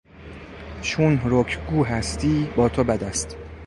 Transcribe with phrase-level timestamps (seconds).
[0.81, 3.37] چون رکگو هستی با تو بد است.